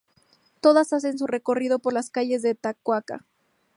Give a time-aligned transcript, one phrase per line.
[0.61, 3.27] Todas hacen su recorrido por las calles de Takaoka.